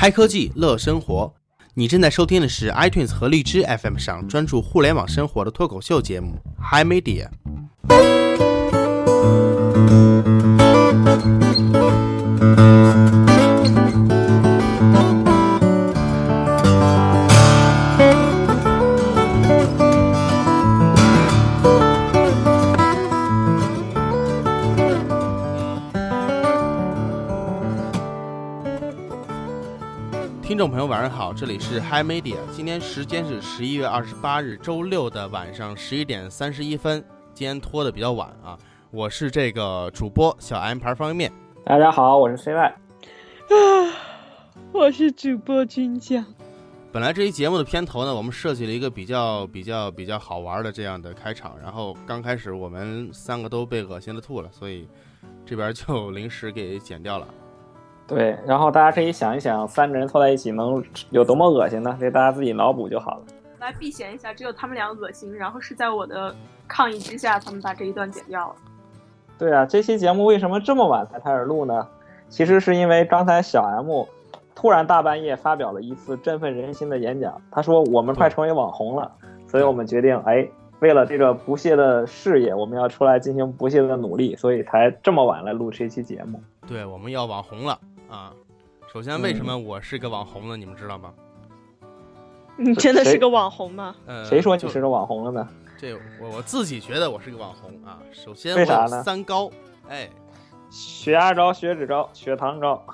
[0.00, 1.34] 嗨科技乐生活，
[1.74, 7.26] 你正在收听的是 iTunes 和荔枝 FM 上专注互联网生活的脱口秀节目《Hi Media》。
[31.08, 38.58] 上好，这里是 Hi Media，今天时间是十一月二十八日周六的晚上十一点三十一分，今天拖的比较晚啊，
[38.90, 41.32] 我是这个主播小 M 牌方便面。
[41.64, 42.60] 大家好，我是 CY。
[42.60, 42.74] 啊，
[44.70, 46.22] 我是主播军将。
[46.92, 54.86] 本来这一节目的片头呢，我们设计了一个比较比较比较好玩的这样的开场，然后刚开始我们三个都被恶心的吐了，所以
[55.46, 57.26] 这边就 临时给剪掉了。
[58.08, 61.96] 对，然后大家可以想一想，三个人凑在一起能有多么恶心呢？
[62.00, 63.20] 这大家自己脑补就好了。
[63.60, 66.34] 来避嫌一下，只有他们俩恶心，然后是在我的
[66.66, 68.54] 抗议之下，他们把这一段剪掉了。
[69.36, 71.86] 对啊，这期节目为什么这么晚才开始录呢？
[72.30, 74.06] 其实是因为刚才小 M
[74.54, 79.12] 突然大半夜发表了一次振奋人心的演讲，他说我们快成为网红了，
[79.46, 80.48] 所以我们决定，哎，
[80.80, 86.40] 为了这个不懈的事业，我们要出来进行不懈的努力，所以才这么晚来录这期节目。
[86.66, 87.78] 对，我们要网红了
[88.08, 88.32] 啊！
[88.92, 90.56] 首先，为什么我是个网红呢？
[90.56, 91.12] 你们知道吗？
[92.56, 93.94] 你真的是个网红吗？
[94.06, 95.48] 呃，谁说你是个网红了呢？
[95.78, 98.00] 这我我自己觉得我是个网红啊。
[98.12, 99.02] 首先，为啥呢？
[99.02, 99.50] 三高，
[99.88, 100.08] 哎，
[100.70, 102.84] 血压高、血脂高、血糖高，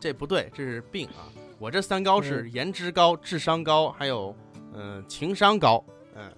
[0.00, 1.28] 这不对，这是病啊！
[1.58, 4.34] 我这三高是颜值高、智商高，还有
[4.72, 6.32] 嗯、呃情商高，嗯，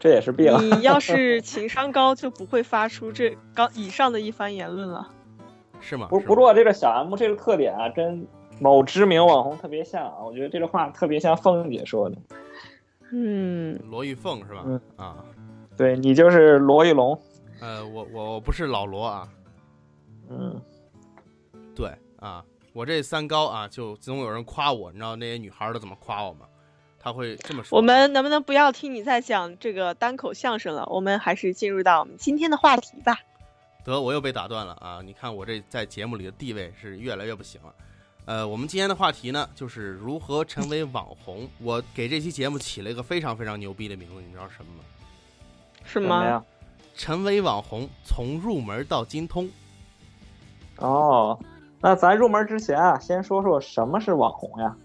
[0.00, 0.52] 这也是病。
[0.78, 5.08] 你要 是情商高，就不会发出这刚以上的一番言论了，
[5.80, 6.08] 是吗？
[6.10, 8.26] 不不过这个小 M 这个特点啊，跟
[8.60, 12.16] 某知名网红特别像啊，我觉得这个话特别像凤姐说的。
[13.12, 14.62] 嗯，罗玉凤是吧？
[14.66, 15.24] 嗯啊，
[15.76, 17.20] 对你就是罗玉龙。
[17.60, 19.28] 呃，我我我不是老罗啊，
[20.28, 20.60] 嗯，
[21.74, 26.46] 对啊，我这三高啊，就总有人夸我，你知道那些女孩儿都怎么夸我吗？
[26.98, 27.78] 他会这么说。
[27.78, 30.84] 我们能不能不要听你在讲这个单口相声了？
[30.90, 33.20] 我们还是进入到我们今天的话题吧。
[33.86, 35.00] 得，我又被打断了啊！
[35.04, 37.72] 你看我这在节目里的地位是越来越不行了。
[38.24, 41.48] 呃，我们今天的话题呢，就是如何成为网红。
[41.58, 44.84] 我给这期节目起了一个非常非常牛逼的名字，你知道什么吗？
[45.84, 46.44] 是吗？
[46.96, 49.48] 成为网红，从入门到精通。
[50.78, 51.38] 哦，
[51.80, 54.76] 那咱入门之前啊，先说说什么是网红呀？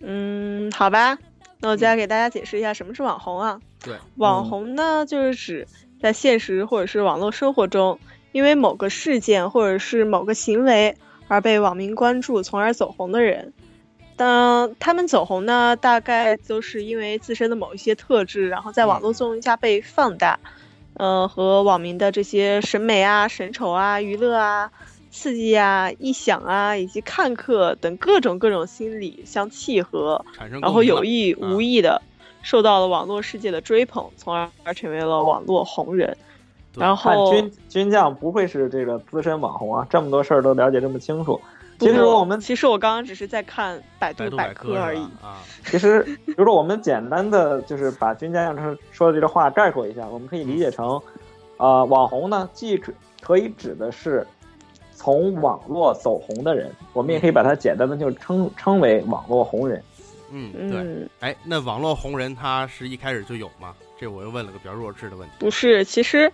[0.00, 1.18] 嗯，好吧，
[1.58, 3.60] 那我再来给大家解释一下什么是网红啊。
[3.82, 5.66] 对，网红呢，就是指
[6.00, 7.98] 在现实或者是网络生活中，
[8.36, 10.94] 因为某个事件或者是某个行为
[11.26, 13.54] 而被网民关注，从而走红的人。
[14.14, 20.38] 当他们走红呢，大概都是因为自身的某一些特质，然后在网络作用下被放大，
[20.98, 24.70] 呃，和网民的这些审美啊、审丑啊、娱乐啊、
[25.10, 30.22] 刺激啊、臆想啊，以及看客等各种各种心理相契合，
[30.60, 32.02] 然后有意意无意的
[32.42, 36.18] 受到了网络世界的追捧，从而而成为了网络红人。
[36.76, 41.40] 对然后看军军将不会是这个资深网红啊，这么多事儿都了解这么清楚。
[41.78, 45.00] 其实我们其实我刚刚只是在看百度百科而已。
[45.20, 51.00] 啊， 其实，比如说我们简单的就是把军将要说的这个话概括一下，我们可以理解成，
[51.58, 54.26] 呃，网红呢既指可以指的是
[54.94, 59.82] 从网络走红的人，我们也可以把它简单的就称称为网络红人。
[60.30, 60.80] 嗯，对。
[60.80, 63.74] 嗯，哎，那网络红人他是一开始就有吗？
[64.00, 65.34] 这我又问了个比较弱智的问题。
[65.38, 66.32] 不是，其实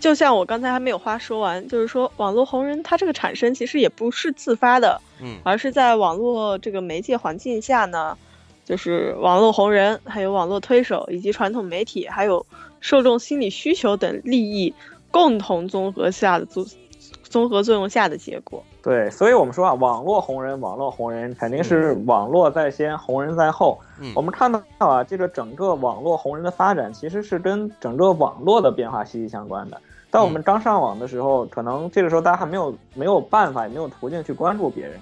[0.00, 8.16] 就像我刚才还没有话说完，就是说网络红人他这个产生其实也不是自发的，嗯而是在网络这个媒介环境下呢，
[8.64, 12.44] 就是网络红人、还有网络推手以及传统媒体，还有
[12.80, 14.74] 受众心理需求等利益
[15.10, 16.66] 共同综合下的综
[17.22, 18.64] 综合作用下的结果。
[18.86, 23.80] 对，所以我们说啊，网络红人，网络红人肯定是网络在先，红人在后。
[24.00, 29.80] 嗯，我们看到啊，这个整个网络红人的发展，其实是跟整个网络的变化息息相关的。
[30.08, 34.94] 当我们刚上网的时候，可能这个时候大家还没有没有办法，也没有途径去关注别人。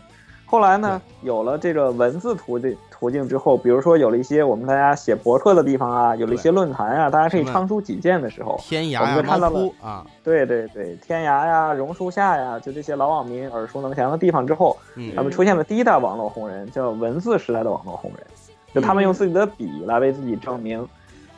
[0.47, 14.75] 后来呢，有了这个文字途径途径之后，比如说有了一些我们大家写博客的地方啊，有了一些论坛啊，大家可以什么唱出己见的时候，天涯我们就看到了啊，对对对，天涯呀、榕树下呀，就这些老网民耳熟能详的地方之后，
[15.15, 18.27] 他们出现了第一代网络红人，叫文字时代的网络红人，
[18.75, 20.89] 就他们用自己的笔来为自己证明。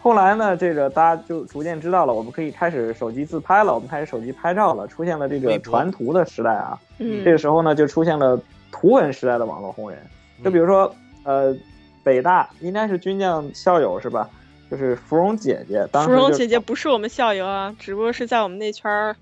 [0.01, 6.79] 后来呢，这个大家就逐渐知道了，我们可以开始手机自拍了，我们开始手机拍照了，出现了这个传图的时代啊。
[7.01, 8.41] 嗯这个时候呢，就出现了
[8.71, 9.99] 图文时代的网络红人。
[10.45, 10.95] 就比如说，
[11.27, 11.55] 呃，
[12.03, 14.31] 北大应该是军将校友是吧？
[14.71, 19.15] 就是芙蓉姐姐，当时芙蓉姐姐不是我们校友啊，只不过是在我们那圈儿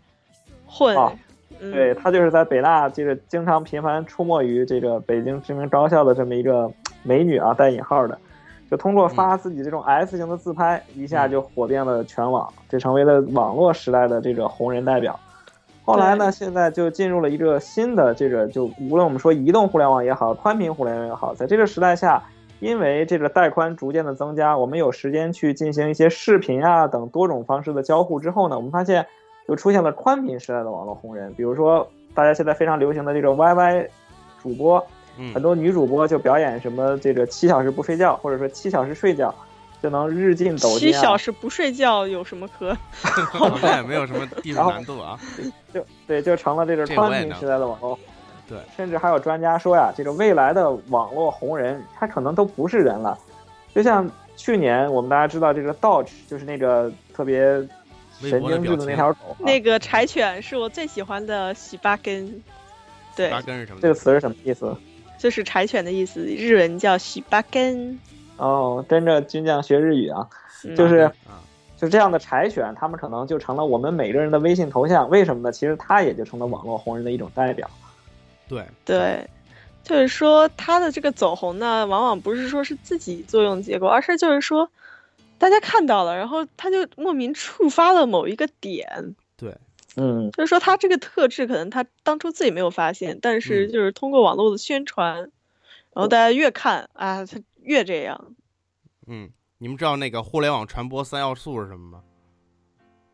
[0.67, 0.97] 混。
[1.61, 6.71] 嗯、对，她就是在北大，这个经常频繁出没于这个北京知名高校的这么一个
[7.03, 8.19] 美女啊，带引号的，
[8.71, 15.19] 就通过发自己这种 S 型的自拍，一下就火遍了全网，就成为了网络时代的这个红人代表。
[15.84, 22.22] 后来呢，现在就进入了一个新的这个，就无论我们说移动互联网也好，宽频互联网也好，在这个时代下。
[22.60, 29.04] 因为这个带宽逐渐的增加，我们有时间去进行一些视频啊等多种方式的交互之后呢，我们发现
[29.46, 31.34] 就出现了宽频时代的网络红人。
[31.34, 33.88] 比如说大家现在非常流行的这种 YY
[34.42, 34.82] 主播，
[35.34, 39.34] 很多女主播就表演什么这个七小时不睡觉，或者说七小时睡觉
[39.84, 40.90] 就能日进斗金。
[40.90, 42.75] 七小时不睡觉有什么可？
[43.04, 45.20] 好像也没有什么技术难度啊。
[45.75, 47.98] 就对，就成了这个宽频时代的网络。
[48.48, 53.19] 对，甚至还有专家说呀，这个未来的网络红人，他可能都不是人了。
[53.75, 57.42] 就像去年我们大家知道这个 Dodge，就是那个特别
[58.22, 59.36] 神经质的那条狗。
[59.38, 62.42] 那个柴犬是我最喜欢的喜巴根。
[63.14, 63.81] 对，八根是什么？
[63.82, 64.75] 这个词是什么意思？
[65.19, 68.00] 就是柴犬的意思，日文叫喜巴根。
[68.36, 70.28] 哦，跟着军将学日语啊，
[70.76, 71.10] 就是
[71.76, 75.08] 就这样的柴犬，他们可能就成了我们每个人的微信头像。
[75.10, 75.52] 为什么呢？
[75.52, 77.69] 其实它也就成了网络红人的一种代表。
[78.48, 79.28] 对对，
[79.82, 84.70] 就是说他的这个走红呢，往往不是说是自己作用结果，而是就是说
[85.38, 89.14] 大家看到了，然后他就莫名触发了某一个点。
[89.36, 89.56] 对，
[89.96, 98.34] 嗯，就是说他这个特质可能他当初自己没有发现，但是就是通过网络的宣传，然后大家越看啊，他越这样。
[99.06, 102.05] 嗯，你们知道那个互联网传播三要素是什么吗？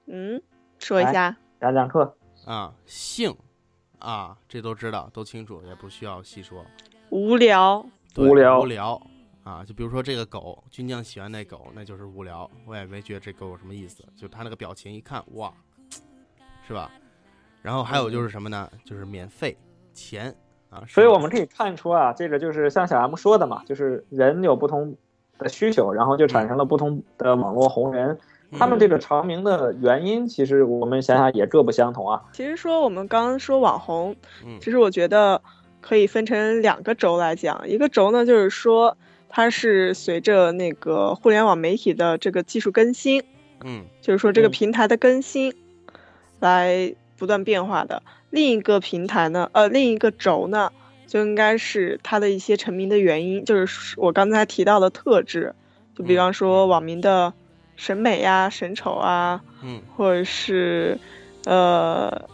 [0.06, 0.40] 嗯，
[0.78, 1.36] 说一下。
[1.60, 2.16] 讲讲课
[2.46, 3.34] 啊，性。
[3.98, 6.64] 啊，这都知道，都清楚，也不需要细说。
[7.10, 7.84] 无聊，
[8.16, 9.02] 无聊，无聊
[9.44, 9.62] 啊！
[9.62, 12.50] 就比如说这个狗，军将喜欢那狗，那就是无聊。
[12.64, 15.52] 我也没觉得这狗有什么意思，就他那个表情一看，哇，
[16.66, 16.90] 是吧？
[17.60, 18.72] 然后还有就是什么呢？
[18.86, 19.54] 就是免费
[19.92, 20.34] 钱
[20.70, 20.82] 啊。
[20.88, 24.96] 所以我们可以看出啊，这个就是像小 M 说的嘛，就是人有不同
[25.38, 28.18] 的需求，然后就产生了不同的网络红人。
[28.58, 32.20] 他们这个长名的原因，其实我们想想也各不相同啊。
[32.32, 34.16] 其实说我们刚刚说网红，
[34.60, 35.40] 其实我觉得
[35.80, 37.68] 可以分成两个轴来讲。
[37.68, 38.96] 一个轴呢，就是说
[39.28, 43.22] 它是随着那个互联网媒体的这个技术更新，
[43.62, 45.54] 嗯，就是说这个平台的更新
[46.40, 48.02] 来不断变化的。
[48.30, 50.72] 另一个平台呢，呃，另一个轴呢，
[51.06, 55.54] 就应该是它的一些成名的原因，就是我刚才提到的特质，
[55.94, 57.32] 就比方说网民的。
[57.76, 60.98] 审美呀，审丑啊，嗯，或者是，
[61.46, 62.28] 呃，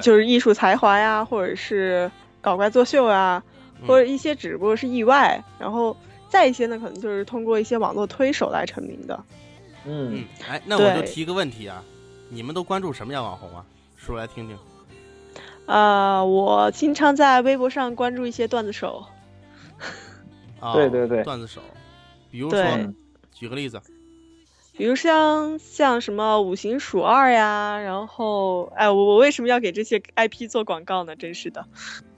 [0.00, 2.08] 就是艺术才华呀，或者是
[2.40, 3.42] 搞怪作秀啊，
[3.88, 5.96] 或者一些只不过是意外，然后
[6.28, 9.24] 再一些呢，可能就是通过一些网络推手来成名的。
[9.84, 11.82] 嗯，哎，那我就提个问题啊，
[12.28, 13.64] 你们都关注什么样网红啊？
[13.96, 14.56] 说来听听。
[15.68, 19.04] 啊，我经常在微博上关注一些段子手。
[20.60, 21.60] 啊对对对，段子手，
[22.30, 22.60] 比如说，
[23.32, 23.80] 举个例子。
[24.76, 31.14] 比如像像什么五行鼠二呀，然后哎，我我为什么要给这些 IP 做广告呢？
[31.16, 31.66] 真是的。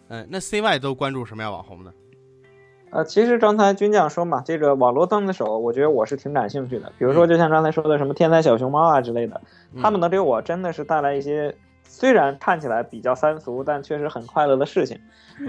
[0.08, 1.92] 嗯，那 CY 都关注什么样网红呢？
[2.90, 6.92] 呃，其实刚才军将说嘛，这个网络段子手，我觉得我是挺感兴趣的。
[6.98, 9.40] 比如说，就像刚才说的什么天才小熊猫啊之类的，
[9.82, 11.54] 他们能给我真的是带来一些
[11.90, 14.96] 虽然看起来比较三俗，但确实很快乐的事情。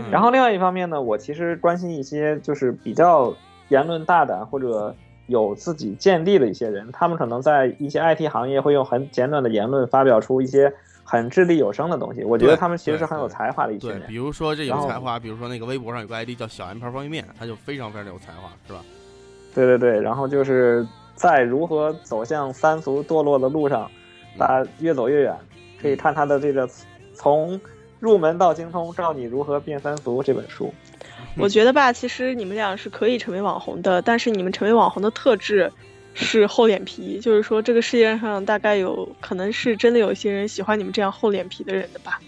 [0.09, 3.33] 然后另外一方面呢，我其实关心一些就是比较
[3.69, 4.95] 言论大胆或者。
[5.27, 10.73] 有自己见地的一些人，他们可能在一些 IT 行业会用很简短的言论发表出一些
[11.05, 12.21] 很掷地有声的东西。
[12.25, 13.99] 我觉得他们其实是很有才华的一些人。
[14.01, 18.79] 对，比如说这有才华，比如说那个微博上有个 ID 叫小 M 牌方便面，他就非常非常有才华，是吧？
[19.55, 23.89] 对对对，然后就是在如何走向三俗堕落的路上，
[24.37, 25.33] 大家越走越远。
[25.81, 26.69] 可以看他的这个
[27.13, 27.59] 从
[27.99, 30.73] 入门到精通，教你如何变三俗这本书。
[31.37, 35.71] 我觉得吧，其实你们俩是可以成为网红的，但是你们成为网红的特质
[36.13, 42.19] 是厚脸皮，就是说这个世界上大概有可能是真的有一些人喜欢你们这样厚脸皮的人的吧。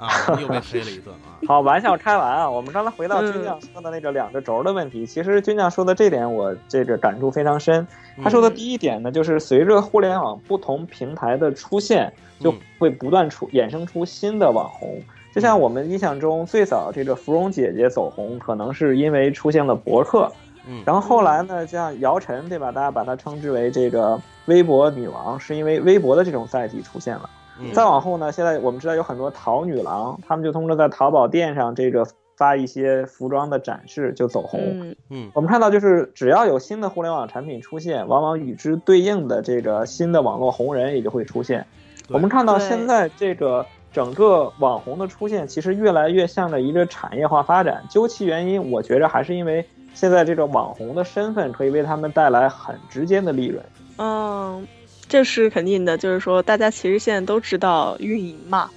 [0.00, 0.08] 啊，
[0.40, 1.36] 又被黑了一顿啊！
[1.46, 7.86] 好，玩笑开完啊，我们刚才回到军将说的那个两个轴的问题，其实军将说的这点我这个感触非常深。
[8.22, 14.98] 他说的第一点呢，就是随着互联网不同平台的出现，就会不断出衍生出新的网红。
[15.34, 20.32] 就像我们印象中最早这个芙蓉姐姐走红，可能是因为出现了博客，
[20.66, 22.72] 嗯，然后后来呢，像姚晨对吧？
[22.72, 27.28] 大家把她称之为这个微博女王，是因为微博的这种载体出现了。
[27.72, 34.60] 再往后呢，现在我们知道有很多淘女郎，他们就通过在淘宝店上这个发一些服装的展示就走红。
[34.60, 41.66] 嗯嗯我们看到，就是只要有新的互联网产品出现，往往与之对应的这个新的网络红人也就会出现。
[42.08, 47.82] 我们看到现在这个整个网红的出现，其实越来越向着一个产业化发展。
[47.90, 53.62] 究其原因，我觉着还是因为现在这个网红的身份可以为他们带来很直接的利润。
[53.98, 54.66] 嗯，
[55.10, 58.70] 这是肯定的，就是说大家其实现在都知道运营嘛，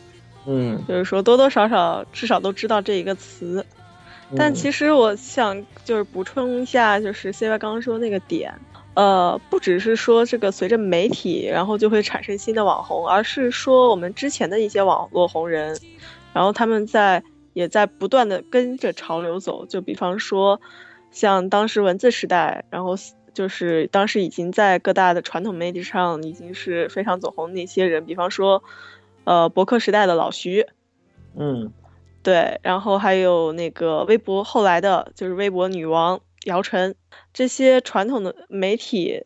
[0.47, 3.63] 嗯，就是说多多少少至少都知道这一个词。
[4.35, 8.51] 但嗯其实我想就是补充一下，就是 C Y 刚刚说那个点，
[8.95, 15.77] 呃，不只是说这个随着媒体，然后就会产生新的网红，而是说我们之前的一些网络红人，
[16.33, 17.21] 然后他们在
[17.53, 19.67] 也在不断的跟着潮流走。
[19.67, 20.59] 就比方说，
[21.11, 22.95] 像当时文字时代，然后
[23.33, 28.63] 就是当时已经在各大的传统媒体上已经是非常走红的那些人，比方说，
[29.23, 30.67] 呃，博客时代的老徐，
[31.35, 31.71] 嗯。
[32.21, 36.95] 对，然后还有那个微博后来的就是微博女王姚晨，
[37.33, 39.25] 这些传统的媒体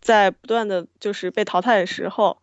[0.00, 2.38] 在不断的就是被淘汰的时候，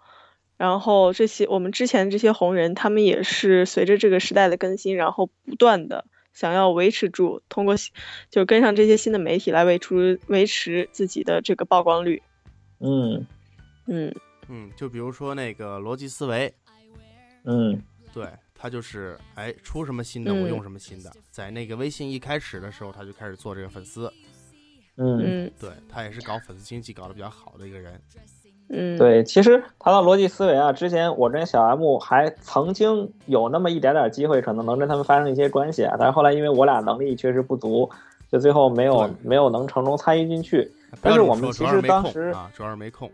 [0.56, 6.06] 然后这些我们之前这些红人，他们也是随着这个时代的更新，然后不断的
[6.38, 7.74] 想要维持住，通过
[8.30, 12.22] 就跟上这些新的媒体来维持维持自己的这个曝光率。
[12.78, 13.26] 嗯
[13.88, 14.14] 嗯，
[14.48, 16.54] 嗯，就比如说那个逻辑思维，
[17.44, 17.82] 嗯
[18.14, 24.14] 对他就是哎出什么新的我嗯用什么新的，在那个微信一开始的时候他就开始做这个粉丝，
[24.98, 28.00] 嗯，嗯对他也是搞粉丝经济搞得比较好的一个人。
[28.70, 37.90] 嗯，对，其实谈到逻辑思维啊，之前我跟小 M 还曾经有那么一点点机会，可能能跟他们发生一些关系啊，但是后来因为我俩能力确实不足，
[38.30, 40.70] 就最后没有没有能成功参与进去。
[41.02, 43.10] 但是我们其实当时啊，主要是没空。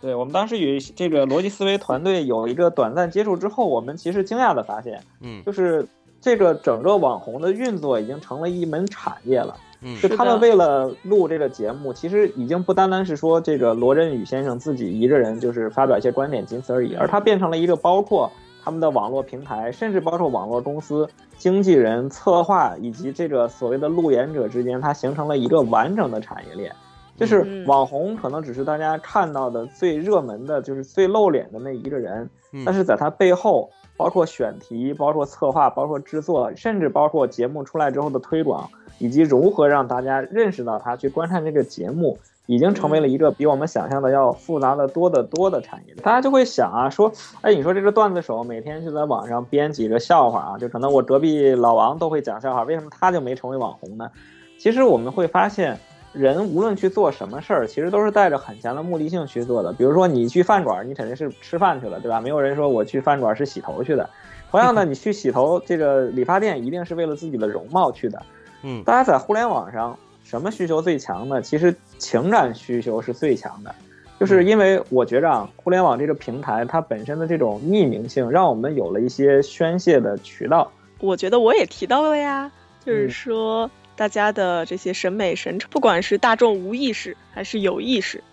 [0.00, 5.86] 对我们当时与这个逻辑思维团队有一个短暂接触之后，我们其实惊讶的发现，嗯就是
[6.20, 9.56] 这个整个网红的运作已经成了一门产业了。
[9.82, 9.96] 嗯。
[9.96, 18.30] 是就他们为了录这个节目，其实已经不单单是说这个罗振宇先生自己一个人就是发表一些观点，仅此而已，而它变成了一个包括
[18.62, 21.08] 他们的网络平台，甚至包括网络公司、
[21.38, 26.72] 经纪人、策划以及这个所谓的路演者之间，它形成了一个完整的产业链。
[27.16, 32.62] 就是嗯网红可能只是大家看到的最热门的，就是最露脸的那一个人，嗯。
[32.64, 33.70] 但是在他背后，
[34.00, 38.66] 包括选题、包括策划、包括制作，甚至包括节目出来之后的推广，
[38.98, 42.16] 以及如何让大家认识到他、去观看这个节目，
[42.46, 45.94] 已经成为了一个比我们想象的要复杂的多得多的产业。
[45.96, 54.10] 大家就会想啊，说，哎，你说这个段子手每天就在网上编几个笑话啊，就可能我隔壁老王都会讲笑话，为什么他就没成为网红呢？
[54.58, 55.78] 其实我们会发现。
[56.12, 59.72] 人无论去做什么事儿，其实都是带着很强的目的性去做的。
[59.72, 62.20] 比如说，你去饭馆，你肯定是吃饭去了，对吧？
[62.20, 64.08] 没有人说我去饭馆是洗头去的。
[64.50, 68.20] 同样的，你去洗头，这个理发店一定是为了自己的容貌去的。
[68.62, 71.40] 嗯大家在互联网上，什么需求最强呢？
[71.40, 73.72] 其实情感需求是最强的，
[74.18, 80.70] 就是因为我觉着啊，互联网这个平台它本身的这种匿名性，让我们有了一些宣泄的渠道。
[80.98, 82.50] 我觉得我也提到了呀，
[82.84, 83.70] 就是嗯说
[84.00, 88.24] 大家的这些审美神，不管是大众无意识还是有意识，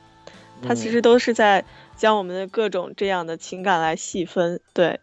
[0.65, 1.65] 它其嗯实都是在
[1.97, 4.61] 将我们的各种这样的情感来细分。
[4.73, 5.01] 对，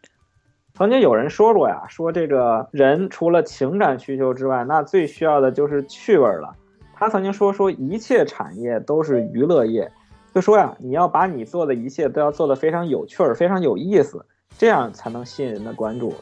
[0.73, 6.56] 曾经有人说过呀，说这个人除了情感需求之外，那最需要的就是趣味儿了。
[6.94, 9.92] 他曾经说说一切产业都是娱乐业，
[10.35, 14.25] 就说呀，你要把你做的一切都要做得非常有趣儿、非常有意思，
[14.56, 16.14] 这样才能吸引人的关注。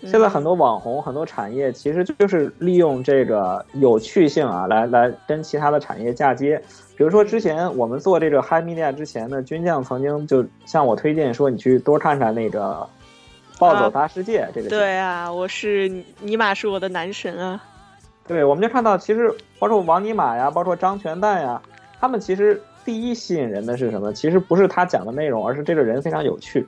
[0.00, 6.60] 现在很多网红、很多产业其实就是利用这个有趣性啊，来来跟其他的产业嫁接。
[6.96, 12.86] 比如说之前我们做这个 Hi Media 之前呢，军将曾经就向我推荐说，你去多看看那个
[13.58, 14.68] 《暴走大世界》这个。
[14.68, 15.88] 对啊，我是
[16.20, 17.62] 尼玛是我的男神啊。
[18.26, 21.60] 对，我们就看到，其实包括王尼玛呀，包括张全蛋呀，
[21.98, 24.12] 他们其实第一吸引人的是什么？
[24.12, 26.66] 其实不是他讲的内容，而是这个人非常有趣。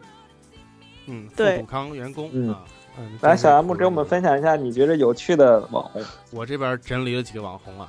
[1.07, 2.65] 嗯，对土康员工嗯啊，
[2.99, 6.03] 嗯，来，这个小 M 给我们分享一下你觉得有趣的网红。
[6.33, 7.89] 我这边整理了几个网红啊，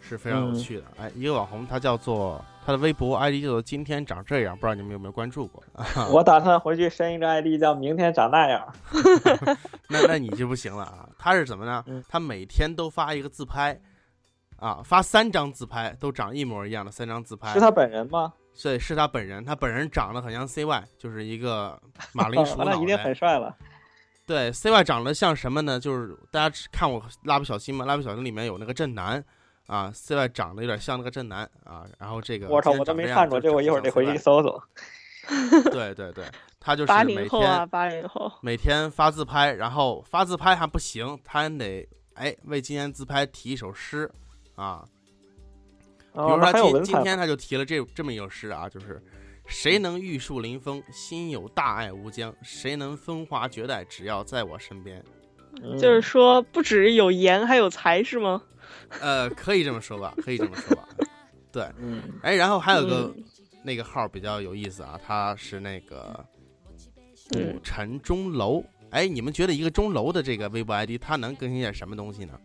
[0.00, 0.84] 是非常有嗯趣的。
[0.98, 5.62] 哎，一个网红他叫做他的微博 ID 叫做今天长这样，不知道你们有没有关注过？
[5.74, 8.66] 啊、 我打算回去申一个 ID 叫“明天长那样
[9.88, 11.08] 那那你就不行了啊！
[11.18, 12.02] 他是怎么呢嗯？
[12.08, 13.78] 他每天都发一个自拍，
[14.58, 17.52] 啊，发三张自拍，都长一模一样的三张自”，拍。
[17.52, 18.32] 是他本人吗？
[18.62, 21.78] 对，是他本人，他本人长得很像 CY，就是一个
[22.14, 23.04] 马铃薯那脑一定袋。
[23.04, 23.54] 很帅了。
[24.26, 25.78] 对，CY 长得像什么呢？
[25.78, 27.84] 就是大家看我《蜡笔小新》嘛？
[27.88, 29.24] 《蜡笔小新》里面有那个正南
[29.68, 31.84] 啊，CY 长得有点像那个正南啊。
[31.98, 34.60] 然后这个我操，我都长这样就没看过，这我一会儿得回去搜搜。
[35.70, 36.24] 对对对，
[36.58, 38.32] 他就是八每零后啊，天八零后。
[38.42, 44.10] 每天发自拍，然后发自拍还不行，他还得哎为今天自拍提一首诗
[44.56, 44.84] 啊。
[46.12, 49.00] 比哦如，说他今今天他就提了这这么一首诗啊，就是
[49.46, 55.02] 谁能玉树临风，心有大爱无疆；谁能风华绝代，只要在我身边。
[55.62, 58.42] 嗯就是说，不止有颜，还有才，是吗？
[59.00, 60.86] 呃，可以这么说吧，可以这么说吧。
[61.50, 63.24] 对，嗯哎，然后还有个、嗯
[63.64, 66.24] 那个号比较有意思啊，他是那个
[67.34, 68.62] 嗯古城钟楼。
[68.90, 72.38] 哎，你们觉得一个钟楼的这个微博 ID，它能更新点什么东西呢？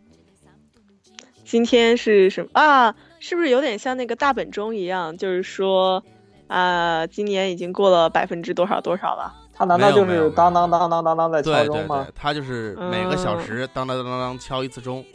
[1.46, 2.96] 今天是什么啊？
[3.20, 5.16] 是不是有点像那个大本钟一样？
[5.16, 6.04] 就是说，
[6.52, 9.34] 啊、今年已经过了百分之多少多少了？
[9.54, 15.06] 他难道就是当当当当当当在敲钟吗他？，就是每个小时当当当当当敲一次钟，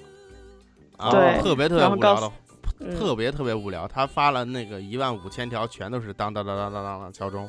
[0.97, 2.33] 啊，对特别特别无聊的，
[2.81, 3.87] 嗯，特别特别无聊。
[3.87, 7.47] 他发了那个一万五千条，全都是当当当当当当当敲钟，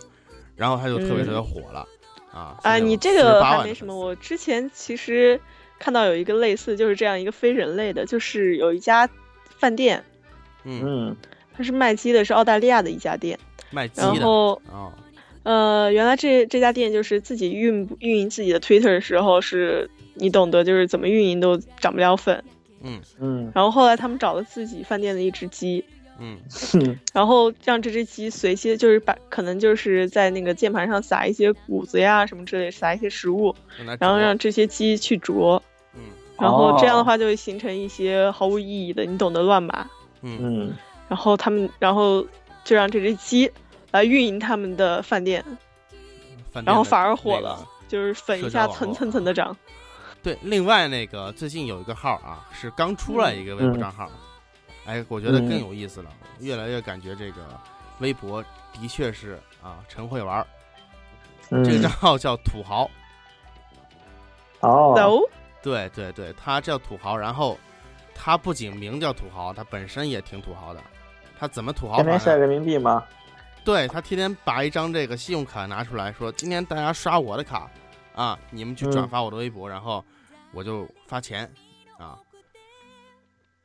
[0.57, 1.87] 然后他就特别特别火了。
[2.33, 3.95] 啊你这个48还没什么。
[3.95, 5.39] 我之前其实
[5.79, 9.09] 看到有一个类似，就是这样一个非人类的，就是有一家
[9.57, 10.03] 饭店，
[10.65, 11.17] 嗯，嗯
[11.55, 13.39] 它是卖鸡的，是澳大利亚的一家店。
[13.77, 14.91] 卖鸡的然后，哦，
[15.43, 22.43] 呃，原来这这家店就是自己运运营自己的 Twitter 的时候，是你懂得，就是怎么运营都涨不了粉。
[22.81, 25.83] 嗯嗯然后后来他们找了自己饭店的一只鸡，
[26.19, 26.37] 嗯
[26.73, 33.53] 嗯然后让这只鸡随机就是把可能就是在那个键盘上撒一些谷子呀什么之类，撒一些食物，
[33.99, 35.61] 然后让这些鸡去啄，
[35.95, 36.01] 嗯
[36.39, 39.87] 然后这样的哦话就会形成一些毫无意义的，你懂得乱码。
[40.21, 40.73] 嗯嗯
[41.09, 42.25] 然后他们，然后
[42.63, 43.49] 就让这只鸡
[43.97, 45.43] 来运营他们的饭店，
[46.51, 49.55] 饭店然后反而火那个了，就是粉一下蹭蹭蹭的涨。
[50.21, 54.09] 对，另外那个最近有一个号啊，是刚出来一个微博嗯账号，
[54.85, 57.41] 哎，我觉得更嗯有意思了，越来越感觉这个
[57.99, 60.45] 微博的确是啊，陈会玩。
[61.49, 62.89] 嗯，这个账号叫土豪，
[64.61, 64.93] 哦，
[65.63, 67.57] 对对对，他叫土豪，然后
[68.13, 70.81] 他不仅名叫土豪，他本身也挺土豪的。
[71.39, 71.97] 他怎么土豪？
[71.97, 73.03] 天天晒人民币吗？
[73.67, 77.69] 对他天天把一张这个信用卡拿出来说，今天大家刷我的卡
[78.15, 80.01] 啊，你们去转嗯发我的微博，然后
[80.53, 81.43] 我就发钱
[81.99, 82.17] 啊。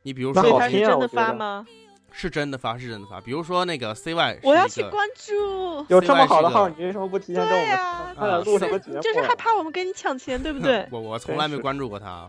[0.02, 1.64] 你比如说他真的发吗？
[2.10, 3.20] 是真的发，是真的发。
[3.20, 5.86] 比如说那个 CY，我要去关注。
[5.88, 8.14] 有这么好的号，你为什么不提前跟我们对呀说？
[8.16, 9.00] 快点录什么节目？
[9.00, 10.84] 就是害怕我们跟你抢钱，对不对？
[10.90, 12.28] 我我从来没关注过他。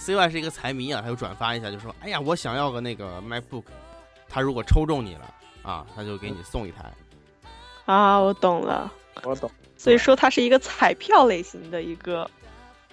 [0.00, 3.62] CY 是一个财迷啊，他就转发一下，就说：“哎呀，我想要个那个 MacBook，
[4.28, 5.34] 他如果抽中你了
[5.66, 6.84] 啊，他就给你送一台。
[7.86, 8.92] 啊，我懂了。
[9.24, 9.50] 我懂。
[9.76, 12.30] 所以说它是一个彩票类型的一个，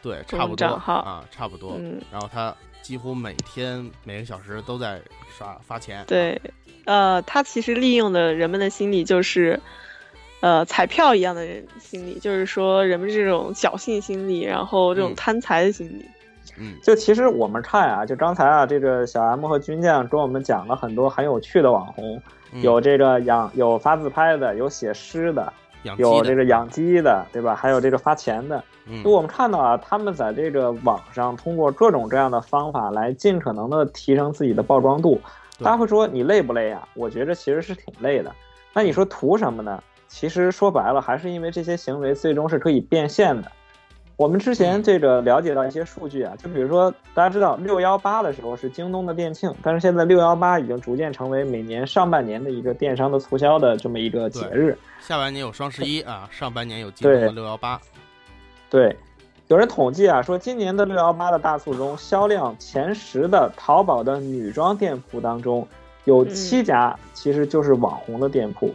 [0.02, 1.76] 对，差不多账号啊，差不多。
[1.78, 5.02] 嗯，然后他几乎每天每个小时都在
[5.38, 6.04] 刷发钱。
[6.08, 6.42] 对，
[6.86, 9.62] 呃，它其实利用的人们的心理就是，
[10.42, 16.06] 呃，彩票一样的人心理，就是说人们这种侥幸心理，然后这种嗯贪财的心理。
[16.06, 16.13] 嗯
[16.82, 25.52] 就其实我们看啊，就刚才啊，这个小 M 和军将跟我们讲了很多很有趣的网红，嗯，有这个养有发自拍的，有写诗的，
[25.84, 27.56] 的有这个养鸡的，对吧？
[27.56, 28.64] 还有这个发钱的。
[28.86, 35.22] 嗯就我们看到啊，他们在这个网上通过各种各样的方法来尽可能的提升自己的曝光度。
[35.60, 36.86] 大家会说你累不累啊？
[36.94, 38.30] 我觉得其实是挺累的。
[38.74, 39.82] 那你说图什么呢？
[40.10, 43.50] 其实说白了，还是因为这些行为最终是可以变现的。
[44.16, 54.78] 我们之前嗯这个了解到一些数据啊，就比如说大家知道六幺八的时候是京东的店庆，但是现在六幺八已经逐渐成为每年上半年的一个电商的促销的这么一个节日。
[55.00, 57.82] 下半年有双十一啊，上半年有京东的对六幺八。
[58.70, 58.96] 对，
[59.48, 65.68] 有人统计啊，说今年的六幺八的大促中，销量前十的淘宝的女装店铺当中，
[66.06, 68.74] 有嗯七家其实就是网红的店铺，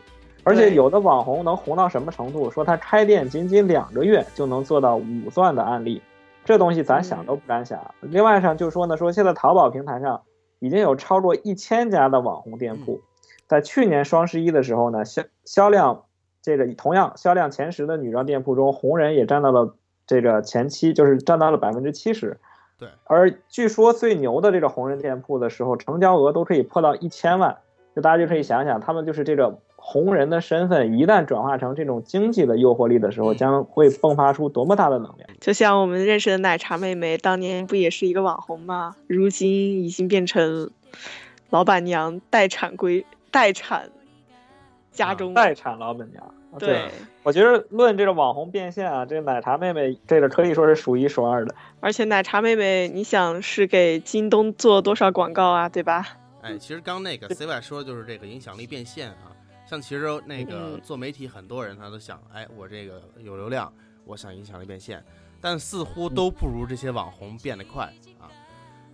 [0.49, 2.51] 而且有的网红能红到什么程度？
[2.51, 6.01] 说他开店仅仅两个月就能做到五钻的案例，
[6.43, 7.79] 这东西咱想都不敢想。
[8.01, 10.23] 另外上就说呢，说现在淘宝平台上
[10.59, 13.03] 已经有超过一千家的网红店铺，
[13.47, 16.05] 在去年双十一的时候呢，销销量
[16.41, 19.75] 这个同样销量前十的女装店铺中，红人也占到了
[20.07, 22.41] 这个前期，就是占到了百分之七十。
[22.79, 27.59] 对，而据说最牛的这个红人店铺的时候，成交额都可以破到一千万，
[27.95, 35.31] 就大家就可以想想，他们就是这个红人的身份，一旦转化成这种经济的诱惑力的时候，嗯将会迸发出多么大的能量。
[35.41, 38.97] 就像我们认识的奶茶妹妹，当年不也是一个网红吗？
[39.07, 40.71] 如今已经变成
[41.49, 43.89] 老板娘待产归待产
[44.91, 45.35] 家中了。
[45.37, 46.91] 待产老板娘，对，
[47.23, 51.55] 我觉得论这个网红变现啊，这个奶茶妹妹这个可以说是数一数二的。
[51.81, 56.07] 而且奶茶妹妹，你想是给京东做多少广告啊，对吧？
[56.43, 59.33] 哎，其实刚那个 CY 说的就是这个影响力变现啊。
[59.69, 63.73] 像其实那个嗯做媒体，很多人他都想，哎，我这个有流量，
[64.05, 65.05] 我想影响力变现，
[65.41, 68.31] 但似乎都不如这些网红变得快啊。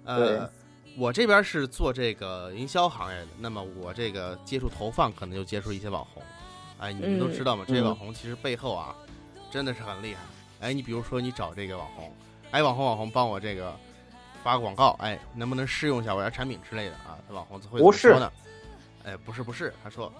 [0.04, 0.50] 呃，
[0.98, 6.20] 我这边是做这个营销行业的，那么我这个接触投放，可能就接触一些网红。
[6.78, 7.64] 哎，你们都嗯知道吗？
[7.68, 8.96] 这些嗯网红其实背后啊，
[9.52, 10.20] 真的是很厉害。
[10.60, 12.12] 哎，你比如说你找这个网红，
[12.50, 13.72] 哎，网红网红帮我这个
[14.42, 17.16] 发个广告，哎，能不能试用一下我家产品之类的啊？
[17.28, 18.32] 这网红会怎么说呢？
[19.04, 20.12] 哎，不是不是，他说，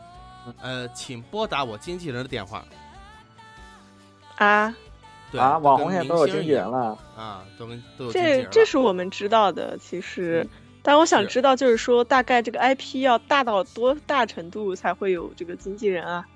[0.61, 2.65] 呃，请拨打我经纪人的电话。
[4.37, 4.75] 啊，
[5.31, 6.99] 对啊，网红现在都有经纪人了。
[7.17, 16.27] 啊，都跟都有经纪人这这是我们知道的，其实嗯，但我想知道，就是说大概这个 IP 要大到多大程度才会有这个经纪人啊？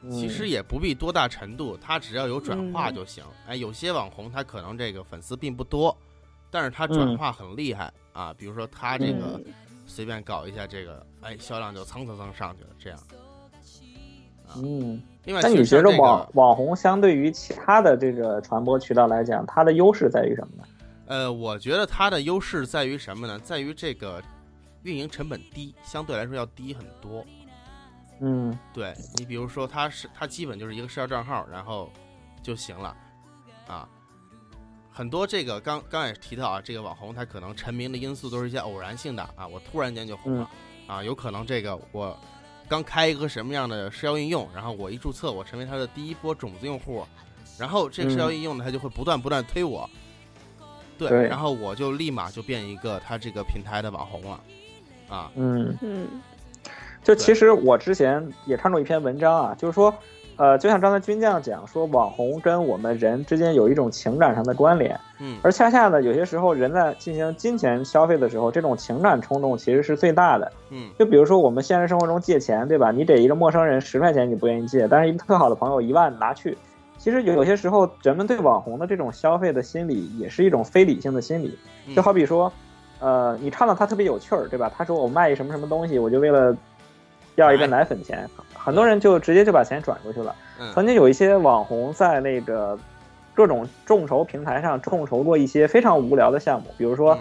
[0.00, 3.24] 嗯其实也不必多大程度，他只要有转化嗯就行。
[3.48, 5.96] 哎，有些网红他可能这个粉丝并不多，
[6.52, 8.32] 但是他转嗯化很厉害、啊。
[8.38, 9.44] 比如说他这个嗯
[9.86, 12.70] 随便搞一下这个，哎，销量就蹭蹭蹭上去了。
[12.78, 12.98] 这样。
[14.48, 20.64] 啊，嗯，另外，那其你觉得实这个，网网红相对于其他的这个传播渠道来讲，它的优势在于什么呢？
[21.06, 23.38] 呃，我觉得它的优势在于什么呢？
[23.40, 24.22] 在于这个
[24.82, 27.24] 运营成本低，相对来说要低很多。
[28.20, 31.88] 嗯对你比如说，它是它基本就是一个社交账号，然后
[32.42, 32.96] 就行了，
[33.68, 33.88] 啊，
[34.90, 40.50] 很多这个刚刚也提到啊，这个网红他可能成名的因素都是一些偶然性的啊，我突然间就红了，
[40.88, 42.18] 啊，有可能这个我
[42.68, 47.04] 刚开一个什么样的社交应用，然后我一注册，我成为他的第一波种子用户，
[47.58, 49.88] 然后这个社交应用呢，他就会不断不断推我，
[50.98, 51.26] 对，对。
[51.26, 54.40] 然后我就立马就变一个他这个平台的网红了，
[55.08, 56.06] 啊，嗯，嗯。
[57.02, 59.94] 就其实我之前也看过一篇文章啊，就是说，
[60.38, 70.50] 呃，就像刚才军将讲说，网红跟我们人之间有一种情感上的关联，嗯，而恰恰呢，有些时候人在进行金钱消费的时候，这种情感冲动其实是最大的。
[70.70, 72.92] 嗯就比如说我们现实生活中借钱，对吧？
[72.92, 76.56] 你给一个陌生人十块钱你不愿意借，但是一个特好的朋友一万拿去。
[76.98, 81.58] 其实有有些时候，人们对网红的这种消费的心理也是一种非理性的心理。
[81.86, 82.52] 嗯就好比说，
[83.00, 84.70] 呃，你看到他特别有趣儿，对吧？
[84.76, 86.56] 他说我卖一什么什么东西，我就为了
[87.34, 90.34] 要一个奶粉钱，很多人就直接就把钱转过去了。
[90.60, 92.76] 嗯曾经有一些网红在那个
[93.34, 97.16] 各种众筹平台上众筹过一些非常无聊的项目，比如说，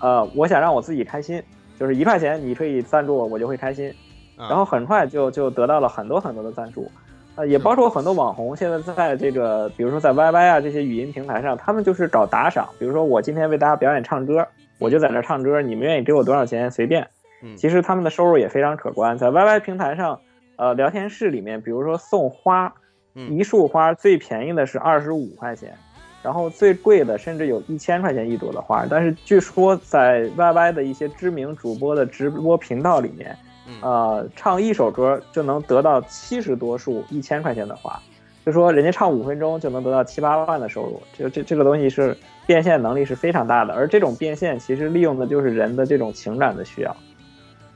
[0.00, 1.42] 嗯呃，我想让我自己开心，
[1.78, 3.90] 就是一块钱你可以赞助我，我就会开心。
[4.36, 6.88] 啊然后很快就就得到了很多很多的赞助，
[7.34, 14.46] 呃，也包括很多网红现在在这个，比如说在 YY 啊这些语音平台上，他们就是搞打赏，比如说我今天为大家表演唱歌，
[14.78, 17.08] 我就在那唱歌，你们愿意给我多少钱随便。
[17.42, 20.20] 嗯其实他们的收入也非常可观，在 YY 平台上，
[20.58, 22.74] 呃，聊天室里面，比如说送花，
[23.14, 25.72] 嗯一束花最便宜的是二十五块钱，
[26.20, 28.84] 然后最贵的甚至有一千块钱一朵的花。
[28.90, 37.96] 但是据说在 YY 的一些知名主播的直播频道里面，嗯呃，唱一首歌就能得到七十多束一千块钱的花，
[38.44, 42.16] 就说人家唱五分钟就能得到七八万的收入，这这这个东西是
[42.48, 46.96] 变现能力是非常大的，而这种变现其实利用的就是人的这种情感的需要。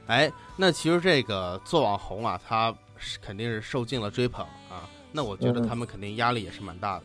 [0.08, 0.28] 哎，
[0.62, 4.88] 那其实这个做网红啊，他是肯定是受尽了追捧啊。
[5.10, 7.04] 那我觉得嗯他们肯定压力也是蛮大的。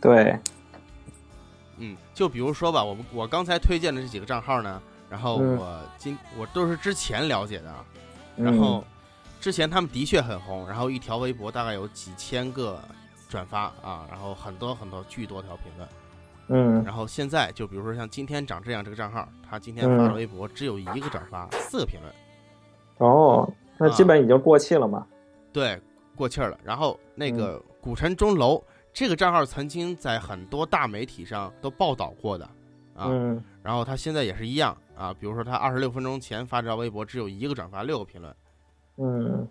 [0.00, 0.40] 对，
[1.76, 7.74] 嗯，就比如说吧，我们我刚才推荐的这几个账号呢，然后嗯我今我都是之前了解的
[8.36, 8.82] 然后
[9.38, 12.82] 之前他们的确很红，然后一条微博大概有几千个
[13.28, 15.88] 转发啊，然后很多很多巨多条评论，
[16.48, 22.10] 嗯然后现在就比如说像今天长这样这个账号，他今天发了嗯微博只有一个转发，四个评论。
[22.98, 25.06] 哦，那基本已经过气了嘛。
[25.52, 25.80] 对，
[26.16, 26.58] 过气儿了。
[26.62, 32.44] 然后那嗯个古城钟楼、这个账号曾经在很多大媒体上都报道过的
[32.94, 38.34] 啊，嗯然后他现在也是一样啊，比如说他二十六分钟前发这条微博，只有一个转发，六个评论。
[38.96, 39.46] 嗯，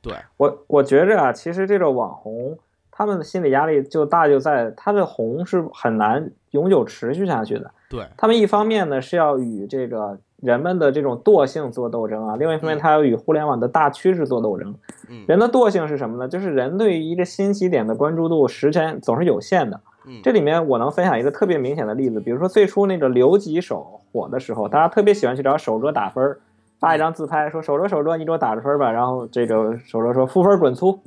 [0.00, 2.58] 对，我我觉着啊，其实这个网红
[2.90, 7.70] 他们的心理压力就大，就在他的红是很难永久持续下去的。
[7.90, 14.74] 对，他们一方面呢是要与这个人们的这种惰性做斗争啊，另外一方面嗯他要与互联网的大趋势做斗争。
[15.08, 16.28] 嗯人的惰性是什么呢？
[16.28, 19.80] 就是人对于一个新起点的关注度时间总是有限的。
[20.06, 26.38] 嗯，这里面我能分享一个特别明显的例子，比如说最初那个留几手火的时候，大家特别喜欢去找手镯打分儿，
[26.78, 30.98] 发一张自拍说手镯手镯你给我打个分吧，然后这个手镯说负分滚粗，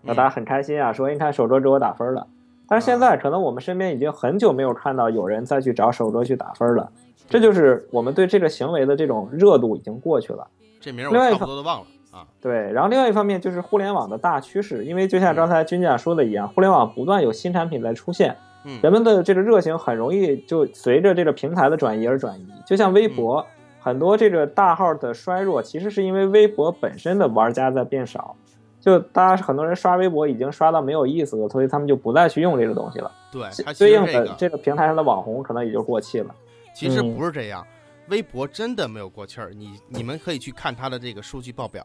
[0.00, 2.26] 那大家很开心啊，说你看手镯给我打分了。
[2.68, 6.90] 但是现在可能我们身边已经很久没有看到有人再去找手镯去打分了，
[7.28, 10.46] 这就是我们对这个行为的这种热度已经过去了。
[10.80, 12.26] 这名我差不多都忘了啊。
[12.40, 22.46] 对，然后另外一方面就是互联网的大趋势，因为就像刚才军长说的一样，互联网不断有新产品在出现，嗯人们的这个热情很容易就随着这个平台的转移而转移。
[22.66, 23.46] 就像微博，
[23.80, 28.34] 很多这个大号的衰弱，其实是因为微博本身的玩家在变少。
[28.86, 33.10] 就大家很多人刷微博已经刷到没有意思了，所以他们就不再去用这个东西了。
[33.32, 36.32] 对，对应的这个平台上的网红可能也就过气了。
[36.72, 37.66] 其实不是这样，
[38.10, 39.52] 微博真的没有过气儿。
[39.52, 41.84] 你你们可以去看它的这个数据报表。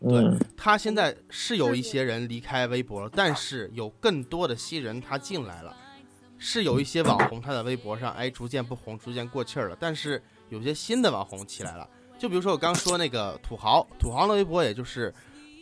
[0.00, 0.24] 对，
[0.56, 5.76] 它现在是有一些人离开微博了，但是有更多的新人他进来了。
[6.38, 11.86] 是有一些网红他在微博上哎逐渐不红，逐渐过气儿了，但是有些新的网红起来了。
[12.18, 15.12] 就比如说我刚说那个土豪，土豪的微博也就是。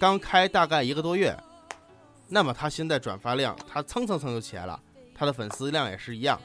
[0.00, 1.36] 刚开大概一个多月，
[2.30, 4.80] 那么他现在转发量，他蹭蹭蹭就起来了，
[5.14, 6.40] 他的粉丝量也是一样。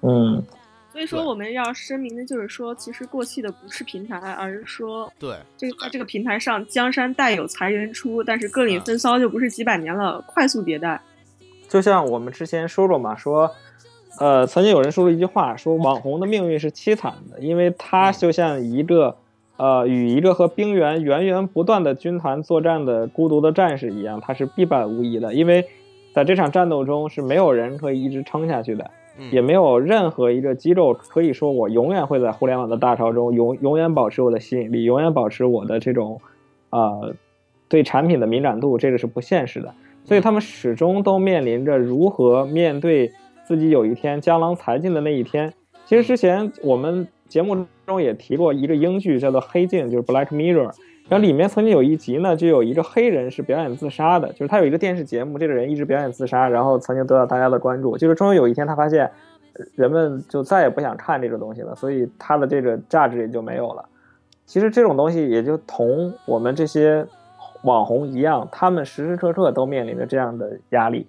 [0.00, 0.42] 嗯，
[0.90, 10.98] 所以说我们要声明的就是说，其实过气的不是平台，而是说，对，这个在这个平台上，江山代有才人出，但是各领风骚就不是几百年了，快速迭代。
[11.68, 13.54] 就像我们之前说过嘛，说，
[14.18, 19.14] 呃，曾经有人说过一句话，说网红的命运是凄惨的，因为他就像一个。
[19.58, 25.34] 呃，与一个和兵源源源不断的军团作战的孤独的战士一样，他是必败无疑的。
[25.34, 25.64] 因为
[26.14, 28.88] 在这场战斗中，是没有人可以一直撑下去的，
[29.32, 36.20] 也没有任何一个机构可以说我永远会在互联网的大潮中永永远保持我的吸引力，永远保持我的这种，
[36.70, 37.12] 呃，
[37.68, 39.74] 对产品的敏感度，这个是不现实的。
[40.04, 43.10] 所以他们始终都面临着如何面对
[43.44, 45.52] 自己有一天江郎才尽的那一天。
[45.84, 47.08] 其实之前我们。
[47.28, 50.72] 节目中也提过一个英剧，叫做《黑镜》，就是《Black Mirror》。
[51.08, 57.96] 然后里面曾经有一集呢，就有一个黑人是表演自杀的，就是他有一个电视节目，这个人一直表演自杀，然后曾经得到大家的关注。
[57.96, 59.10] 就是终于有一天，他发现
[59.74, 63.88] 人们就再也不想看这个东西了，所以他的这个价值也就没有了。
[64.44, 67.06] 其实这种东西也就同我们这些
[67.62, 71.06] 网红一样，他们时时刻刻都面临着这样的压力。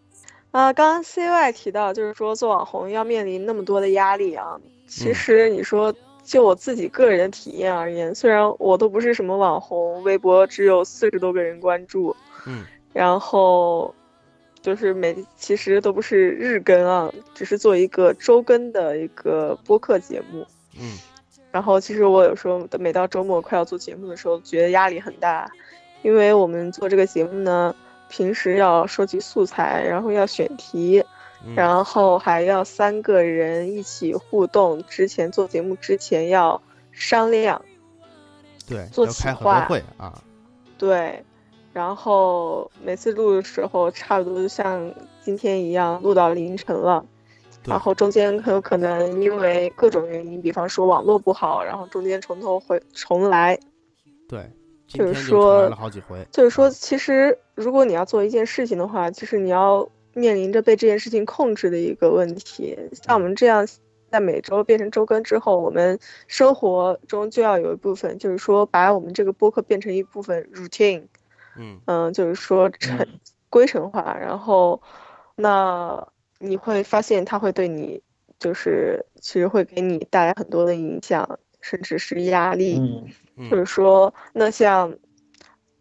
[0.52, 4.58] 啊，刚刚 CY 提到，就是说做网红要面临那么多的压力啊。
[4.88, 5.94] 其实你说。
[6.30, 12.16] 就我自己个人的体验而言，虽然我都不是什么网红，微博只有四十多个人关注，
[12.46, 12.64] 嗯，
[12.94, 13.96] 然后
[14.62, 20.46] 就是每其实都不是日更啊，只是做一个周更的一个播客节目，
[20.80, 21.00] 嗯，
[21.52, 25.50] 然后其实我有时候每到周末快要做节目的时候，觉得压力很大，
[26.04, 27.76] 因为我们做这个节目呢，
[28.08, 31.04] 平时要收集素材，然后要选题。
[31.56, 37.62] 然后还要三个人一起互动，之前做节目之前要商量，
[38.68, 39.66] 对，做企划。
[39.66, 40.22] 会啊，
[40.78, 41.24] 对，
[41.72, 47.06] 然后每次录的时候，差不多就像今天一样，录到凌晨了，
[47.64, 53.58] 然后中间很有可能因为各种原因，比方说网络不好，然后中间从头回重来，
[54.28, 54.52] 对，
[54.88, 55.74] 就是说
[56.32, 59.90] 就是说，其实如果你要做一件事情的话，其实你要。
[60.14, 63.68] 面临着被这件事情控制的一个问题，像我们这样
[64.10, 71.04] 在每周变成周更之后，我们生活中就要有一部分，就是说把我们这个播客变成一部分 routine，
[71.58, 71.80] 嗯。
[71.86, 73.08] 嗯，就是说成
[73.50, 74.82] 规程化，然后
[75.36, 76.08] 那
[76.40, 78.02] 你会发现它会对你，
[78.40, 82.82] 就是其实会给你带来很多的影响，甚至是压力，
[83.50, 84.98] 就是说那像。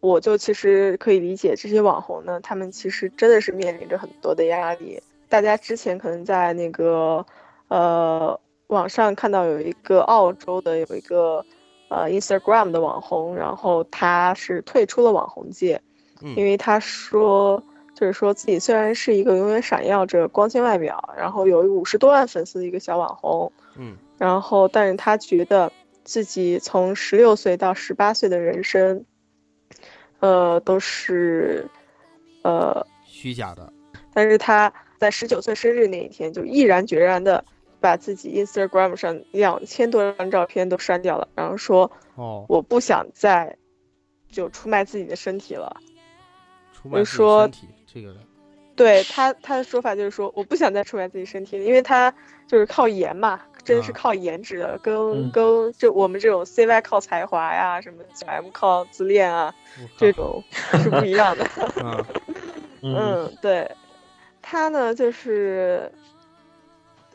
[0.01, 5.03] 我就其实可以理解这些网红呢，他们其实真的是面临着很多的压力。
[5.29, 7.27] 大家之前可能在那个，
[7.67, 11.45] 呃，网上看到有一个澳洲的有一个，
[11.89, 15.83] 呃，Instagram 的网红，然后他是退出了网红界，
[16.37, 17.63] 因为他说，
[17.95, 25.73] 就是说自己虽然是一个永远闪耀着光鲜外表，然后有五十多万粉丝的一个小网红，嗯，然后但是他觉得
[26.05, 29.05] 自己从十六岁到十八岁的人生。
[30.21, 31.67] 呃，都是，
[32.43, 33.73] 呃，虚假的。
[34.13, 37.45] 但是他在十九岁生日那一天，就毅然决然的
[37.81, 43.57] 把自己 Instagram 上两千多张照片都删掉了，然后说：“哦，我不想再
[44.31, 45.77] 就出卖自己的身体了。”
[46.75, 48.15] 出卖身体，这个。
[48.75, 52.13] 对他，他的说法就是说，我不想再出卖自己身体了，因为他
[52.47, 59.55] 就是靠颜嘛，真是靠颜值的，跟跟就我们这种 CY 靠才华呀，什么小 M 靠自恋啊，
[59.99, 60.43] 这种
[60.83, 61.47] 是不一样的。
[62.83, 63.71] 嗯，对，
[64.41, 65.93] 他呢就是，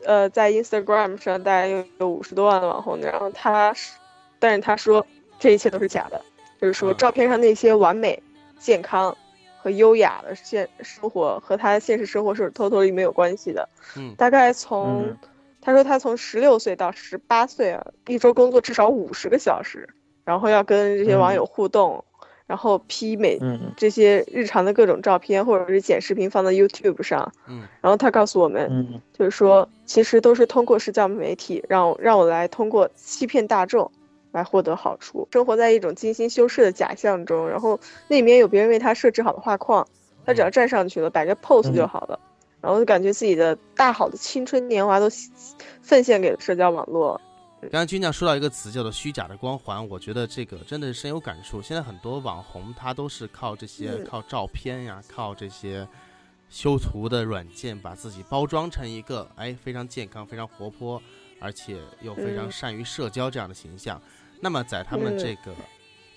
[0.04, 3.98] 呃，在 Instagram 上大概有有五十多万的网红，然后他是，
[4.38, 5.04] 但是他说
[5.40, 6.20] 这一切都是假的，
[6.60, 8.22] 就是说照片上那些完美、
[8.58, 9.16] 健康。
[9.56, 13.66] 和优雅的现生活和他现实生活是偷偷里没有关系的。
[13.96, 15.16] 嗯，大概从
[15.64, 19.88] 他说他从十六岁到十八岁啊，一周工作至少五十个小时，
[20.24, 22.04] 然后要跟这些网友互动，
[22.46, 23.38] 然后 P 美
[23.74, 27.32] 这些日常的各种照片或者是剪视频放到 YouTube 上。
[27.48, 33.90] 嗯，然后他告诉我们，就是说其实都是通过社交媒体让让我来通过欺骗大众，
[34.32, 39.86] 来获得好处，生活在一种精心修饰的假象中，然后那里面有别人为他设置好的画框，
[40.26, 42.20] 他只要站上去了，摆个 pose 就好了，
[42.64, 45.06] 然后就感觉自己的大好的青春年华都
[45.82, 47.20] 奉献给了社交网络。
[47.60, 51.60] 刚刚军将说到一个词叫做虚假的光环，我觉得这个真的是深有感触。
[51.60, 55.86] 现在很多网红他都是靠这些靠照片呀，靠这些
[56.48, 61.02] 修图的软件把自己包装成一个哎非常健康、非常活泼，
[61.38, 64.00] 而且又非常善于社交这样的形象。
[64.40, 65.54] 那么在他们这个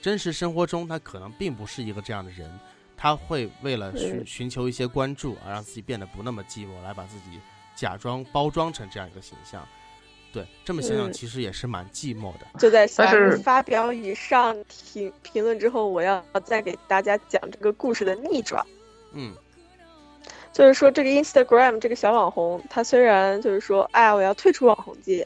[0.02, 2.50] 真实生活中，他可能并不是一个这样的人，
[2.98, 7.40] 他会为了寻寻求一些关注而让自己变得不那么寂寞，来把自己
[7.76, 9.66] 假装包装成这样一个形象。
[10.34, 12.48] 对，这么想想其实也是蛮寂寞的。
[12.60, 14.56] 就在下面发表以上
[14.94, 18.66] 评评论之后，我要再给大家讲这个故事的逆转。
[19.14, 19.34] 嗯，
[20.52, 25.26] 就是说这个 Instagram 这个小网红，他虽然就是说，哎，我要退出网红界。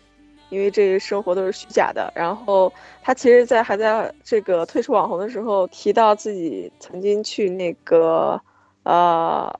[0.52, 2.14] 因为这些生活都是虚假的。
[2.16, 8.40] 然后他其实，在还在这个退出网红的时候，提到自己曾经去那个，
[8.84, 9.52] 呃，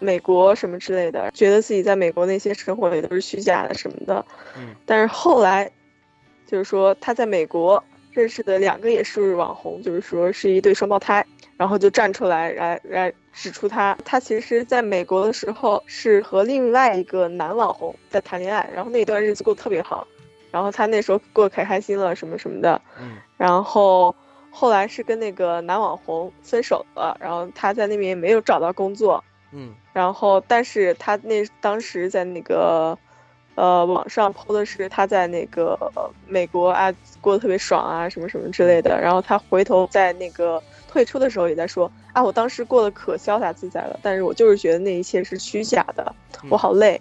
[0.00, 4.24] 美国什么之类的，觉得自己在美国那些生活也都是虚假的什么的。
[4.56, 4.74] 嗯。
[4.84, 5.70] 但是后来，
[6.46, 11.24] 就是说他在美国认识的两个也是网红，就是说是一对双胞胎，
[11.56, 20.06] 然后就站出来来来指出他，他其实在美国的时候是和另外一个男网红在谈恋爱，然后那段日子过得特别好。
[20.50, 22.80] 然后他那时候过得可开心了，什么什么的。
[23.00, 23.16] 嗯。
[23.36, 24.14] 然后
[24.50, 29.22] 后来是跟那个男网红分手了，然后他在那边没有找到工作。
[29.52, 29.74] 嗯。
[29.92, 32.96] 然后，但是他那当时在那个，
[33.56, 35.76] 呃，网上 PO 的是他在那个
[36.26, 39.00] 美国啊过得特别爽啊，什么什么之类的。
[39.00, 46.14] 然后他回头在那个退出的时候也在说啊，我当时过得可潇洒自在了，但是我就是觉得那一切是虚假的，
[46.48, 47.00] 我好累。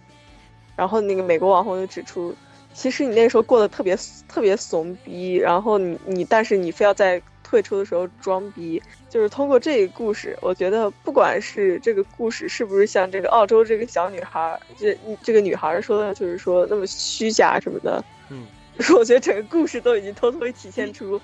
[0.76, 2.36] 然后那个美国网红就指出。
[2.78, 18.46] 其实你那时候过得特别特别怂逼，然后你你，但是你非要在退出的时候装逼，就是通过这个故事，我觉得不管是这个故事是不是像这个澳洲这个小女孩，这这个女孩说的，就是说那么虚假什么的，嗯，
[18.78, 21.20] 就是我觉得整个故事都已经偷偷体现出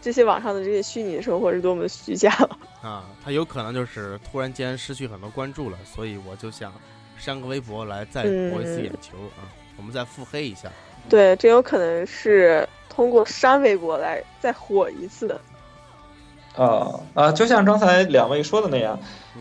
[0.00, 2.58] 这些网上的这些虚拟生活是多么虚假了。
[2.82, 6.72] 啊，他有可能就是突然间失去很多关注了，所以我就想
[7.16, 10.68] 删个微博来再博一次眼球啊，我们再腹黑一下。
[11.08, 15.38] 对，这有可能是通过删微博来再火一次。
[16.56, 18.98] 啊啊，就像刚才两位说的那样，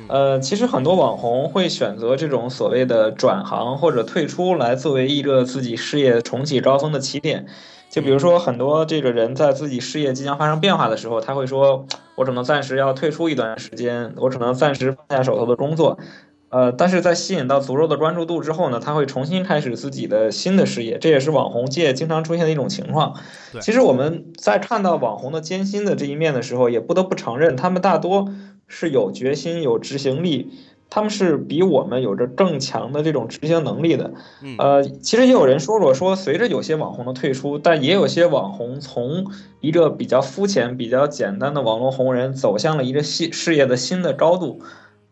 [0.07, 7.47] 呃，其实很多网红会选择这种所谓的转行或者退出来作为一个自己事业重启高峰的起点。
[7.89, 15.97] 就比如说，很多这个人在自己事业即将发生变化的时候，他会说：“我只能暂时要退出一段时间，我只能暂时放下手头的工作。”
[16.49, 23.15] 呃，但是在吸引到足够的关注度之后呢，他会重新开始自己的新的事业，这也是网红界经常出现的一种情况。
[23.59, 28.29] 其实我们在看到网红的艰辛的这一面的时候，也不得不承认，他们大多
[28.67, 30.51] 是有决心、有执行力，
[30.89, 34.13] 他们是比我们有着更强的这种执行能力的。
[34.57, 39.25] 呃，其实也有人说过，说随着有些网红的退出，但也有些网红从
[39.59, 44.61] 一个比较肤浅、比较简单的网络红人，走向了一个新事业的新的高度。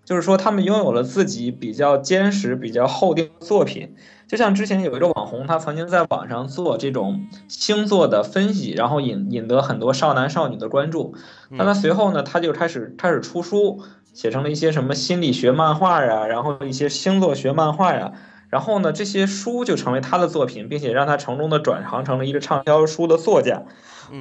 [0.06, 3.96] 就是说，他们拥有了自己比较坚实、比较厚定的作品。
[4.28, 11.16] 就像之前有一个网红，他曾经在网上做这种星座的分析，然后引引得很多少男少女的关注。
[11.50, 13.82] 那他随后呢，他就开始开始出书，
[14.14, 18.14] 写成了一些什么心理学漫画呀，然后一些星座学漫画呀。
[18.50, 23.64] 然后呢，这些书就成为他的作品，并且让他成功的转行成了一个畅销书的作家。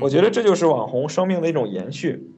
[0.01, 2.31] 我觉得这就是网红生命的一种延续。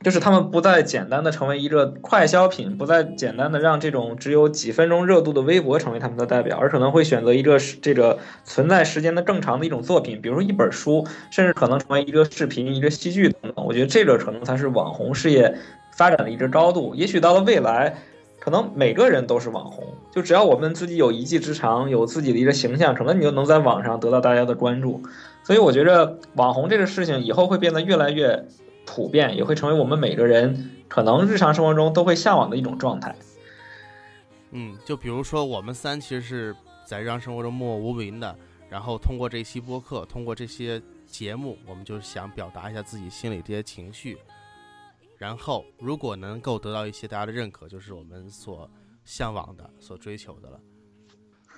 [0.00, 13.66] 就是他们不再简单的成为一个快消品，不再简单的让这种只有几分钟热度的微博成为他们的代表，而可能会选择一个这个存在时间的更长的一种作品，比如说一本书，甚至可能成为一个视频、一个戏剧等等。
[13.66, 15.52] 我觉得这个可能才是网红事业
[15.96, 16.94] 发展的一个高度。
[16.94, 17.92] 也许到了未来，
[18.38, 25.02] 可能每个人都是网红，就只要我们自己有一技之长，有自己的一个形象，可能你就能在网上得到大家的关注。
[25.42, 28.46] 所以我觉着网红这个事情以后会变得越来越。
[28.88, 33.14] 普遍也会成为我们每个人可能日常生活中都会向往的一种状态。
[34.52, 36.56] 嗯，就比如说我们三其实是
[36.86, 38.34] 在日常生活中默默无名的，
[38.70, 44.16] 然后通过这期播客，通过这些节目，我们就想表达一下自己心里这些情绪。
[45.18, 48.70] 然后如果能够得到一些大家的认可，就是我们所
[49.04, 50.60] 向往的、所追求的了。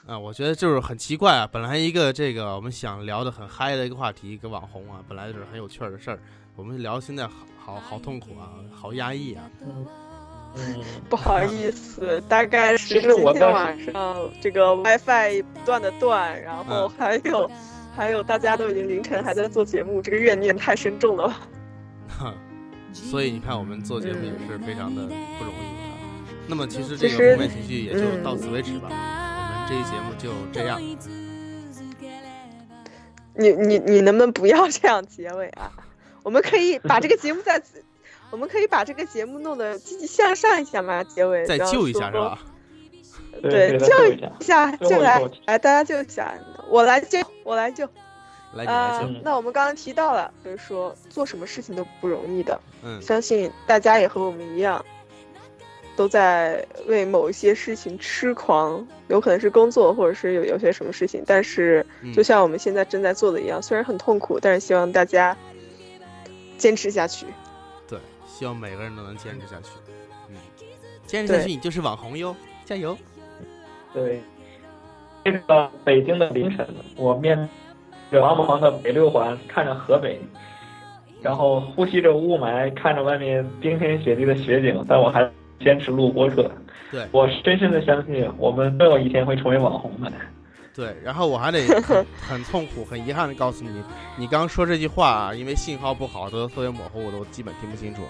[0.07, 6.19] 啊，我觉得就是很奇怪啊，本来一个这个我们想聊的很嗨的一个话题，一个网红啊，本来就是很有趣的事儿。
[6.61, 9.51] 我们聊现在好好好痛苦啊，好压抑啊。
[9.65, 17.51] 嗯，不好意思，大概是今天晚上这个 WiFi 不断的断，然后还有
[17.97, 21.41] 还有大家都已经凌晨还在做节目，这个怨念太深重了吧？
[22.09, 22.35] 哈，
[22.93, 25.97] 所以你看我们做节目也是非常的不容易啊。
[26.47, 28.91] 那么其实这个负面情绪也就嗯到此为止吧。
[28.91, 30.79] 我们这一节目就这样。
[33.33, 35.73] 你你你能不能不要这样结尾啊？
[36.23, 37.63] 我们可以把这个节目再，
[38.31, 41.03] 我们可以把这个节目弄得积极向上一下嘛？
[41.05, 42.39] 结尾再然后救一下是说吧？
[43.43, 44.33] 对，再救救一下。
[44.41, 46.35] 一下，最后就来来，大家救一下，
[46.69, 47.89] 我来救，我来救。
[48.53, 48.65] 来
[49.23, 54.85] 那我们刚刚提到了，就是说做什么事情都不容易的，嗯，相信大家也和我们一样，
[55.95, 61.23] 都在为某一些事情痴狂，有可能是工作，或者是有有些什么事情。
[61.25, 65.37] 但是，嗯就像我们现在正在做的一样，虽然很痛苦，但是希望大家
[66.61, 67.27] 坚持下去。
[67.89, 69.71] 对，希望每个人都能坚持下去。
[70.29, 70.37] 嗯，
[71.07, 72.97] 坚持下去你就是网红哟，加油！
[73.93, 74.21] 对，
[75.25, 76.65] 这个北京的凌晨，
[76.97, 77.49] 我面
[78.13, 80.21] 着茫茫的北六环，看着河北，
[81.21, 86.49] 然后呼吸着雾霾，看着外面冰天雪地的雪景，但我还坚持录播客。
[86.93, 90.13] 对我深深的相信，我们总有一天会成为网红的。
[90.81, 93.85] 对，然后我还得很 很痛苦、很遗憾的告诉你，
[94.17, 98.01] 你刚说这句话啊，因为信号不好，都特别模糊，我都基本听不清楚。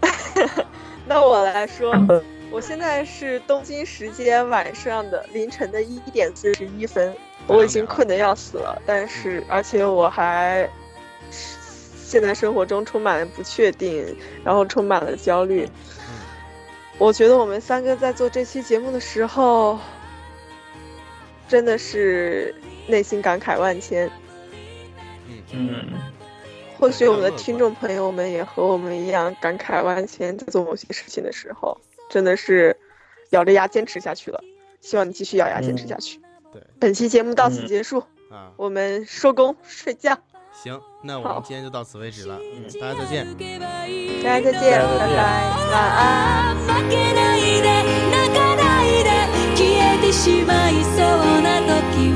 [1.06, 1.94] 那我来说，
[2.50, 7.14] 我现在是东京时间晚上的凌晨的一点四十一分，
[7.46, 10.66] 我已经困得要死了，但是而且我还
[11.30, 15.68] 现在生活中充满了不确定，然后充满了焦虑。
[16.96, 19.78] 我觉得我们三个在做这期节目的时候，
[21.48, 22.54] 真的是
[22.86, 24.10] 内心感慨万千。
[25.28, 25.84] 嗯嗯，
[26.78, 31.80] 或许我们的听众朋友们也和我们一样感慨万千，在做某些事情的时候，
[32.10, 32.76] 真的是
[33.30, 34.40] 咬着牙坚持下去了。
[34.80, 36.20] 希望你继续咬牙坚持下去。
[36.52, 40.16] 对本期节目到此嗯结束，啊，我们收工睡觉，
[40.52, 42.38] 行，那我们今天就到此为止了。
[42.40, 43.26] 嗯，大家再见。
[44.22, 45.16] 大家再见，大家再见拜拜，
[45.72, 45.74] 晚
[48.12, 48.15] 安。
[50.16, 52.10] しまいそうな時